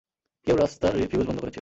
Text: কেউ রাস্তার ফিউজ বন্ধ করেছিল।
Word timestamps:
কেউ 0.47 0.55
রাস্তার 0.55 0.93
ফিউজ 1.11 1.25
বন্ধ 1.27 1.39
করেছিল। 1.39 1.49